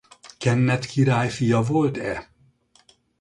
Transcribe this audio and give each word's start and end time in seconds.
Kenneth 0.37 0.85
király 0.87 1.29
fia 1.29 1.61
volt-e? 1.61 2.29